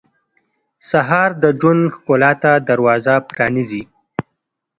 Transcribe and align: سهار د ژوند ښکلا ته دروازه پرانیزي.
سهار 0.89 1.31
د 1.43 1.43
ژوند 1.59 1.83
ښکلا 1.95 2.31
ته 2.43 2.51
دروازه 2.69 3.13
پرانیزي. 3.29 3.83